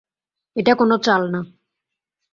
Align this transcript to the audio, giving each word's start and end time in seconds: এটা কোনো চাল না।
এটা 0.55 0.73
কোনো 0.75 0.95
চাল 0.97 1.21
না। 1.31 1.41